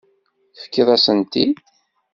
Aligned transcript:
Tefkiḍ-asent-t-id. 0.55 1.55